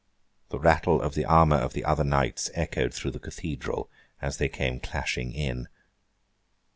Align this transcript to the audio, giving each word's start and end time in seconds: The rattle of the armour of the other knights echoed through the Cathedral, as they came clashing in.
The 0.49 0.57
rattle 0.57 0.99
of 0.99 1.13
the 1.13 1.25
armour 1.25 1.57
of 1.57 1.73
the 1.73 1.85
other 1.85 2.03
knights 2.03 2.49
echoed 2.55 2.91
through 2.91 3.11
the 3.11 3.19
Cathedral, 3.19 3.87
as 4.19 4.37
they 4.37 4.49
came 4.49 4.79
clashing 4.79 5.31
in. 5.31 5.67